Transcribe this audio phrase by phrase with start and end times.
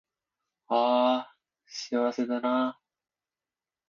[0.67, 0.79] あー
[1.27, 1.35] あ
[1.67, 2.81] 幸せだったなー